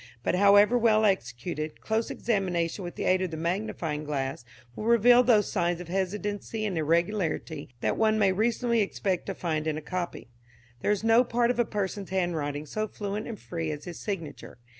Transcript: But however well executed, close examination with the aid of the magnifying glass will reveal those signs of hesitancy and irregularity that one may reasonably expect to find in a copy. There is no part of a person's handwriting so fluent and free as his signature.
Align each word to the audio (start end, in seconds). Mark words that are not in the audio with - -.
But 0.23 0.33
however 0.33 0.79
well 0.79 1.05
executed, 1.05 1.79
close 1.79 2.09
examination 2.09 2.83
with 2.83 2.95
the 2.95 3.03
aid 3.03 3.21
of 3.21 3.29
the 3.29 3.37
magnifying 3.37 4.03
glass 4.03 4.43
will 4.75 4.85
reveal 4.85 5.21
those 5.21 5.51
signs 5.51 5.79
of 5.79 5.89
hesitancy 5.89 6.65
and 6.65 6.75
irregularity 6.75 7.69
that 7.81 7.97
one 7.97 8.17
may 8.17 8.31
reasonably 8.31 8.81
expect 8.81 9.27
to 9.27 9.35
find 9.35 9.67
in 9.67 9.77
a 9.77 9.79
copy. 9.79 10.31
There 10.81 10.89
is 10.89 11.03
no 11.03 11.23
part 11.23 11.51
of 11.51 11.59
a 11.59 11.65
person's 11.65 12.09
handwriting 12.09 12.65
so 12.65 12.87
fluent 12.87 13.27
and 13.27 13.39
free 13.39 13.69
as 13.69 13.83
his 13.85 13.99
signature. 13.99 14.57